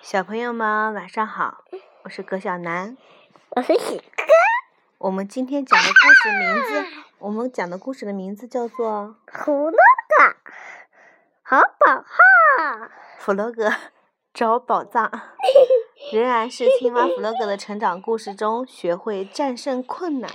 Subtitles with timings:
[0.00, 1.64] 小朋友们晚上好，
[2.02, 2.96] 我是葛小楠。
[3.50, 4.04] 我是喜哥。
[4.98, 6.86] 我们今天讲的故事名字，
[7.18, 10.36] 我们讲的故事的名字叫做《弗洛格
[11.42, 12.06] 好宝号》。
[13.18, 13.72] 弗洛格
[14.32, 15.10] 找宝藏，
[16.12, 20.30] 仍然是青蛙弗洛格的成长故事中学会战胜困难。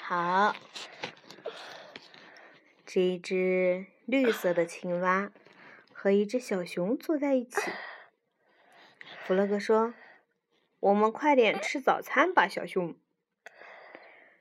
[0.00, 0.54] 好，
[2.86, 5.30] 这一只绿色的青蛙
[5.92, 7.60] 和一只小熊坐在一起。
[9.26, 9.92] 弗洛格说
[10.80, 12.96] ：“我们快点吃早餐吧，小熊。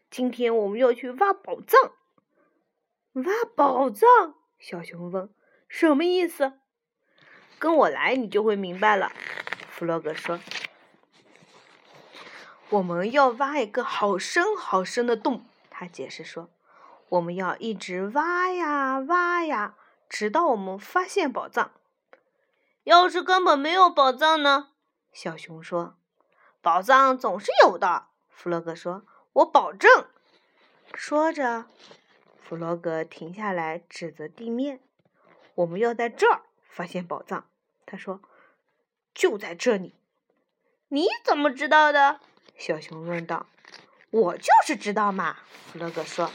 [0.09, 1.91] 今天我们要去挖宝藏。”
[3.11, 3.25] 挖
[3.57, 4.35] 宝藏？
[4.57, 5.29] 小熊问
[5.67, 6.53] ：“什么意思？”
[7.59, 9.11] 跟我来，你就会明白了。
[9.69, 10.39] 弗洛格说
[12.69, 16.49] ：“我们要挖一个好深好深的洞。”他解释说
[17.09, 19.75] ：“我们要一直挖呀挖呀，
[20.09, 21.71] 直到我们发现宝藏。
[22.83, 24.69] 要是根本没有宝藏呢？”
[25.13, 25.97] 小熊说
[26.61, 30.07] ：“宝藏总是有的。”弗洛格说：“我保证。”
[30.93, 31.65] 说着，
[32.39, 34.79] 弗洛格停下来，指着地面
[35.55, 37.45] ：“我们要在这儿发现宝藏。”
[37.85, 38.21] 他说
[39.13, 39.95] ：“就在这里。”
[40.89, 42.19] 你怎么知道的？
[42.57, 43.47] 小熊问道。
[44.09, 46.31] 我就是知道嘛，弗洛格说。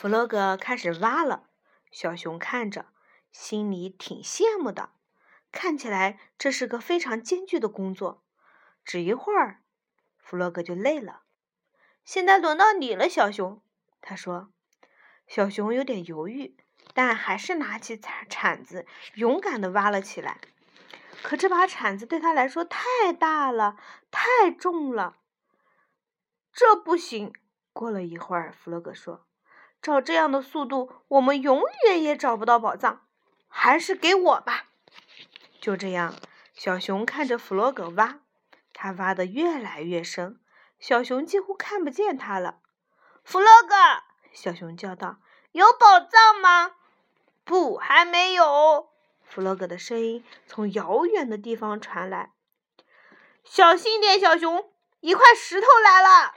[0.00, 1.50] 弗洛格开始挖了，
[1.90, 2.86] 小熊看着，
[3.32, 4.92] 心里挺羡慕的。
[5.52, 8.24] 看起来这是个非常艰巨的工作。
[8.82, 9.60] 只一会儿，
[10.16, 11.24] 弗洛格就累了。
[12.02, 13.62] 现在轮到你了，小熊，
[14.00, 14.50] 他说。
[15.26, 16.56] 小熊有点犹豫，
[16.94, 20.40] 但还是拿起铲铲子，勇敢的挖了起来。
[21.22, 23.76] 可这把铲子对他来说太大了，
[24.10, 25.18] 太重了。
[26.54, 27.34] 这不行。
[27.74, 29.26] 过了一会儿，弗洛格说
[29.82, 33.06] ：“照这样的速度，我们永远也找不到宝藏。
[33.48, 34.66] 还是给我吧。”
[35.60, 36.14] 就这样，
[36.54, 38.20] 小熊看着弗洛格挖，
[38.72, 40.40] 他挖的越来越深，
[40.78, 42.60] 小熊几乎看不见他了。
[43.24, 43.74] 弗洛格，
[44.32, 45.18] 小熊叫道
[45.52, 46.76] ：“有宝藏吗
[47.44, 48.90] ？”“不，还没有。”
[49.24, 52.32] 弗洛格的声音从遥远的地方传来。
[53.44, 56.34] “小心点，小熊，一块石头来了。”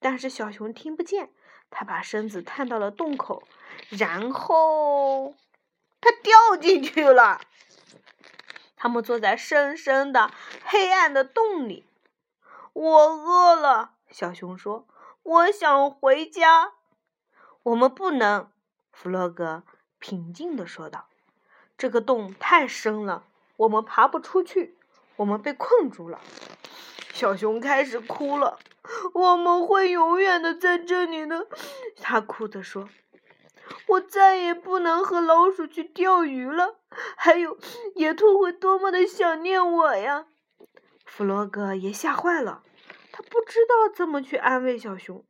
[0.00, 1.30] 但是小熊听不见，
[1.76, 3.42] 他把身子探到了洞口，
[3.88, 5.34] 然后
[6.00, 7.40] 他掉进去了。
[8.76, 10.30] 他们坐在深深的、
[10.64, 11.84] 黑暗的洞里。
[12.72, 14.86] 我饿了，小熊说
[15.24, 16.74] ：“我想回家。”
[17.64, 18.52] 我们不能，
[18.92, 19.64] 弗洛格
[19.98, 21.08] 平静地说道
[21.76, 23.24] ：“这个洞太深了，
[23.56, 24.78] 我们爬不出去，
[25.16, 26.20] 我们被困住了。”
[27.14, 28.58] 小熊开始哭了。
[29.14, 31.46] 我们会永远的在这里的，
[32.02, 32.88] 他哭着说
[33.86, 36.80] ：“我再也不能和老鼠去钓鱼了。
[37.16, 37.56] 还有，
[37.94, 40.26] 野兔会多么的想念我呀！”
[41.06, 42.64] 弗洛格也吓坏了，
[43.12, 45.24] 他不知道怎么去安慰小熊。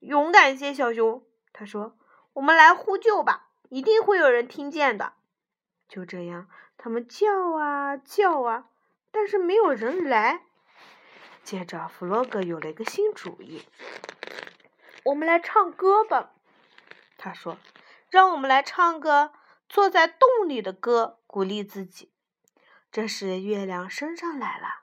[0.00, 1.96] 勇敢些，小熊，他说
[2.34, 5.12] ：“我们来呼救吧，一定会有人听见的。”
[5.88, 8.66] 就这样，他们叫啊叫啊，
[9.12, 10.46] 但是没有人来。
[11.48, 13.62] 接着，弗洛格有了一个新主意。
[15.04, 16.34] 我们来唱歌吧，
[17.16, 17.56] 他说
[18.12, 19.32] ：“让我们来唱个
[19.66, 22.12] 坐在洞里的歌，鼓励自己。”
[22.92, 24.82] 这时，月亮升上来了，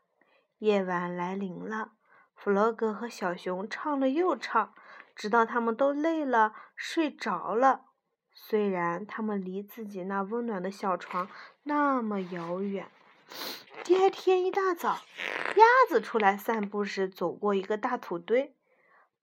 [0.57, 1.91] 夜晚来临了。
[2.33, 4.73] 弗洛格和小熊唱了又唱，
[5.15, 7.85] 直到他们都累了，睡着了。
[8.33, 11.29] 虽然他们离自己那温暖的小床
[11.61, 12.89] 那么遥远。
[13.83, 14.99] 第二天一大早，
[15.55, 18.55] 鸭子出来散步时走过一个大土堆，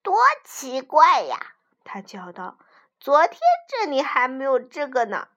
[0.02, 1.54] 多奇怪呀！
[1.84, 2.58] 它叫道
[3.00, 5.28] ：“昨天这里还没有这个呢。”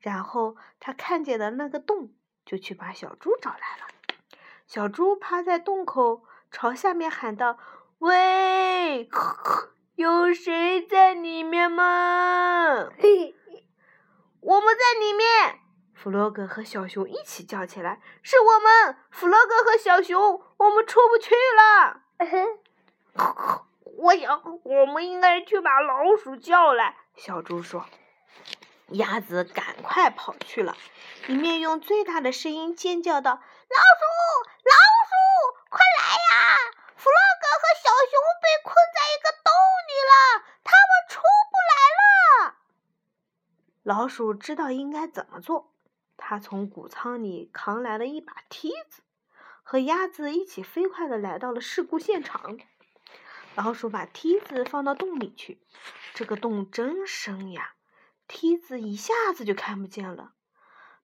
[0.00, 2.14] 然后它看见了那个洞，
[2.46, 3.86] 就去把小猪找来了。
[4.66, 7.58] 小猪趴在洞口，朝下面喊道
[8.00, 9.08] ：“喂，
[9.96, 12.88] 有谁在里面吗
[14.40, 15.60] ？”“我们在里面。”
[16.02, 22.00] 弗洛格和小熊一起叫起来：“是我们，弗洛格和小熊，我们出不去了。
[23.86, 27.86] ”我想，我们应该去把老鼠叫来。”小猪说。
[28.88, 30.76] 鸭子赶快跑去了，
[31.28, 34.02] 一面用最大的声音尖叫道：“老鼠，
[34.64, 34.74] 老
[35.06, 35.14] 鼠，
[35.70, 36.58] 快来呀！
[36.96, 39.54] 弗洛格和小熊被困在一个洞
[39.86, 42.58] 里了，他们出不来了。”
[43.84, 45.71] 老鼠知道应该怎么做。
[46.32, 49.02] 他从谷仓里扛来了一把梯子，
[49.62, 52.58] 和鸭子一起飞快的来到了事故现场。
[53.54, 55.60] 老鼠把梯子放到洞里去，
[56.14, 57.74] 这个洞真深呀！
[58.26, 60.32] 梯子一下子就看不见了。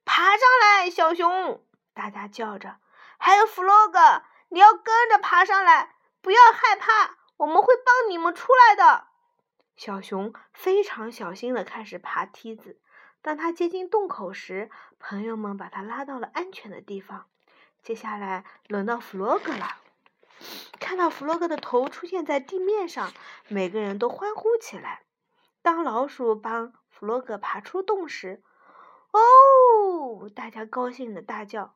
[0.06, 1.62] 爬上来，小熊！
[1.92, 2.78] 大家叫着。
[3.18, 9.08] 还有弗洛格，你要跟着爬上来，不要害怕，我们会帮你们出来的。
[9.76, 12.80] 小熊非常小心的开始爬梯子。
[13.20, 17.26] 当他接近洞口时，朋友们把他拉到了安全的地方。
[17.82, 19.76] 接下来轮到弗洛格了。
[20.78, 23.12] 看到弗洛格的头出现在地面上，
[23.48, 25.02] 每个人都欢呼起来。
[25.62, 28.42] 当老鼠帮弗洛格爬出洞时，
[29.12, 31.74] 哦，大家高兴的大叫。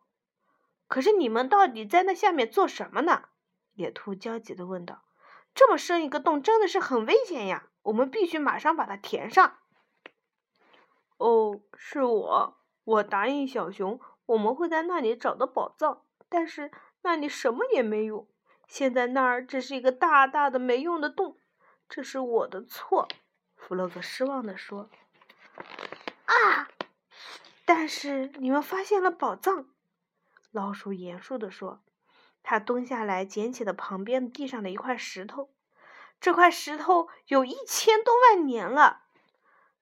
[0.87, 3.25] 可是你们到底在那下面做什么呢？
[3.75, 5.03] 野兔焦急的问道。
[5.55, 9.59] 这么深一个洞真的是很危险呀，我们必须马上把它填上。
[11.23, 16.73] 哦，是我，我答应小熊，我们会在那里找到宝藏，但是
[17.03, 18.27] 那里什么也没有。
[18.67, 21.39] 现在那儿只是一个大大的没用的洞，
[21.89, 23.07] 这是我的错。
[23.55, 24.91] 弗洛格失望地说
[26.27, 26.69] ：“啊！
[27.65, 29.69] 但是你们发现了宝藏。”
[30.51, 31.85] 老鼠严肃地说
[32.43, 35.55] ：“他蹲下来捡起了旁边地上的一块石头，
[36.21, 39.05] 这块石头有一千多万年了。”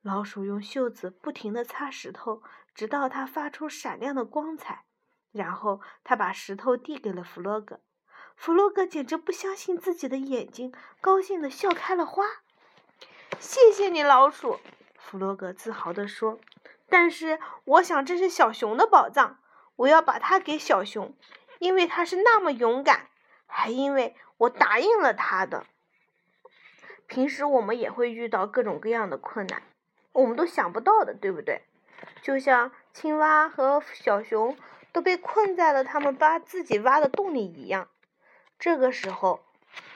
[0.02, 2.43] 老鼠用袖子不停地擦石头，
[2.75, 4.85] 直到它发出闪亮的光彩。
[5.32, 7.81] 然后他把石头递给了弗洛格。
[8.35, 12.25] 弗洛格简直不相信自己的眼睛，高兴的笑开了花。
[13.38, 14.58] 谢谢你，老鼠，
[14.99, 16.41] 弗洛格自豪地说。
[16.88, 19.38] 但是我想这是小熊的宝藏，
[19.76, 21.14] 我要把它给小熊，
[21.61, 23.08] 因为它是那么勇敢，
[23.47, 25.64] 还因为我答应了他的。
[27.06, 29.62] 平时我们也会遇到各种各样的困难，
[30.12, 31.62] 我们都想不到的，对不对？
[32.22, 34.56] 就像青蛙和小熊
[34.92, 37.88] 都被困在了他们挖自己挖的洞里一样。
[38.58, 39.40] 这个时候，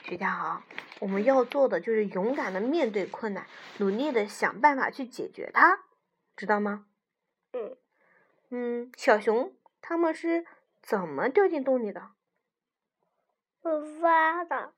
[0.02, 0.62] 徐家豪，
[1.00, 3.46] 我们要做的就是勇敢的面对困难，
[3.78, 5.80] 努力的想办法去解决它，
[6.36, 6.86] 知道吗？
[7.52, 7.76] 嗯。
[8.50, 10.46] 嗯，小熊他们是
[10.80, 12.10] 怎么掉进洞里的？
[14.00, 14.72] 挖的。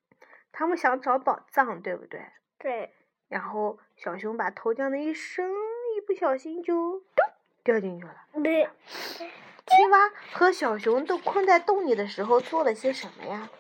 [0.52, 2.30] 他们想找宝藏，对不对？
[2.58, 2.94] 对。
[3.28, 7.02] 然后小熊把头这样的一伸，一不小心就
[7.64, 8.14] 掉进去了。
[8.42, 8.68] 对。
[9.66, 13.50] 青蛙和小熊都困在洞里的时候做了些什么呀？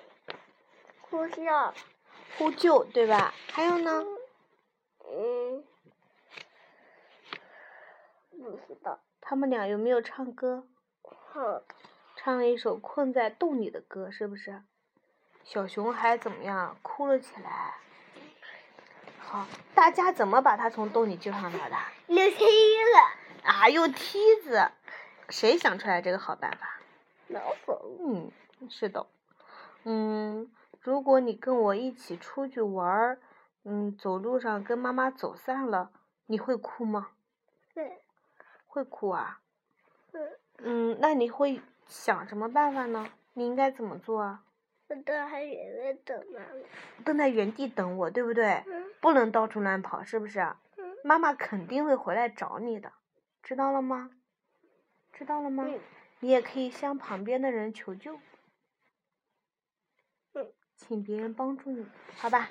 [1.00, 1.42] 呼救，
[2.38, 3.34] 呼救，对吧？
[3.50, 4.04] 还有呢？
[5.04, 5.64] 嗯，
[8.30, 9.00] 不知道。
[9.20, 10.68] 他们俩有没有唱歌？
[11.02, 11.62] 唱。
[12.14, 14.62] 唱了一首困在洞里的歌，是不是？
[15.42, 16.76] 小熊还怎么样？
[16.82, 17.78] 哭了起来。
[19.28, 19.44] 好，
[19.74, 21.76] 大家怎么把它从洞里救上来的？
[22.06, 23.42] 用梯子。
[23.42, 24.70] 啊，用梯子！
[25.28, 26.80] 谁想出来这个好办法？
[27.26, 27.98] 老鼠。
[28.00, 28.30] 嗯，
[28.70, 29.04] 是的。
[29.82, 30.48] 嗯。
[30.80, 33.18] 如果你跟我一起出去玩儿，
[33.64, 35.90] 嗯，走路上跟妈妈走散了，
[36.26, 37.08] 你会哭吗？
[37.74, 38.00] 会。
[38.68, 39.40] 会哭啊？
[40.12, 40.30] 嗯。
[40.58, 43.08] 嗯，那你会想什么办法呢？
[43.32, 44.44] 你应该怎么做啊？
[44.88, 47.04] 蹲在原地等妈妈。
[47.04, 48.62] 蹲在原地等我，对不对？
[48.66, 48.84] 嗯。
[49.00, 50.40] 不能到处乱跑，是不是？
[50.76, 50.96] 嗯。
[51.02, 52.92] 妈妈肯定会回来找你的，
[53.42, 54.10] 知道了吗？
[55.12, 55.64] 知道了吗？
[55.66, 55.80] 嗯。
[56.20, 58.18] 你也可以向旁边的人求救。
[60.34, 60.52] 嗯。
[60.76, 61.86] 请别人帮助你，
[62.16, 62.48] 好吧？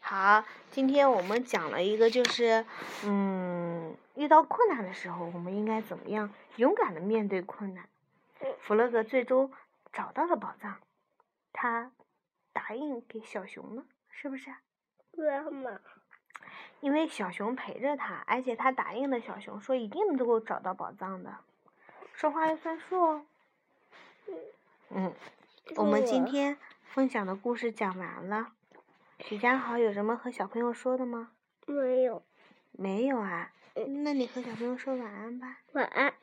[0.00, 2.64] 好，今天我们讲了一个，就是
[3.04, 7.88] 嗯，遇到困难的时候，我们应该怎么样勇敢的面对困难。
[8.60, 9.52] 弗洛格最终
[9.92, 10.78] 找到了宝藏，
[11.56, 11.90] 他
[12.52, 14.54] 答应给小熊了，是不是？
[15.12, 15.80] 为什么？
[16.80, 21.38] 因为小熊陪着他，而且他答应了小熊，说一定能够找到宝藏的。
[22.12, 23.26] 说话要算数哦。
[24.90, 25.14] 嗯，
[25.76, 26.58] 我们今天。
[26.82, 28.52] 分享的故事讲完了，
[29.18, 31.32] 许家豪有什么和小朋友说的吗？
[31.66, 32.22] 没有。
[32.72, 33.52] 没有啊？
[34.04, 35.58] 那你和小朋友说晚安吧。
[35.72, 36.14] 晚安。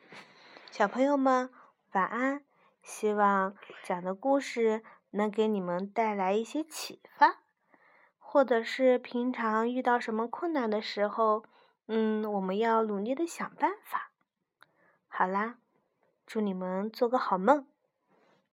[0.72, 1.50] 小朋友们，
[1.92, 2.42] 晚安。
[2.82, 4.82] 希望讲的故事
[5.14, 7.38] 能给你们带来一些启发，
[8.18, 11.44] 或者是平常遇到什么困难的时候，
[11.86, 14.10] 嗯，我们要努力的想办法。
[15.08, 15.58] 好啦，
[16.26, 17.66] 祝你们做个好梦。